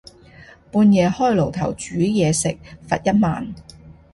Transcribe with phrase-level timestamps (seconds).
[0.71, 2.57] 半夜開爐頭煮嘢食，
[2.89, 3.53] 罰一萬